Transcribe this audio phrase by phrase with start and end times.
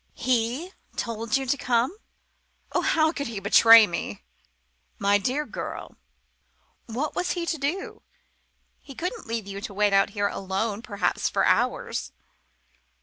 [0.15, 1.95] "He told you to come?
[2.71, 4.23] Oh, how could he betray me!"
[4.97, 5.95] "My dear girl,
[6.87, 8.01] what was he to do?
[8.79, 12.11] He couldn't leave you to wait out here alone perhaps for hours."